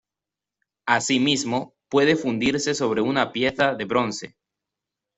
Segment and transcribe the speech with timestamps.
[0.87, 4.35] Asimismo puede fundirse sobre una pieza de bronce.